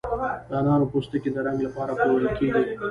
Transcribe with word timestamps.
د 0.49 0.51
انارو 0.61 0.89
پوستکي 0.91 1.29
د 1.33 1.37
رنګ 1.47 1.59
لپاره 1.67 1.91
پلورل 1.99 2.27
کیږي؟ 2.37 2.63